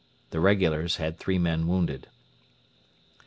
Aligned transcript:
The 0.31 0.39
regulars 0.39 0.95
had 0.95 1.19
three 1.19 1.37
men 1.37 1.67
wounded. 1.67 2.07